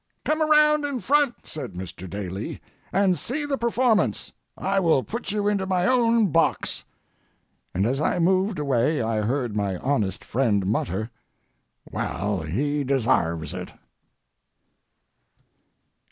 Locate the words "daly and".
2.09-3.19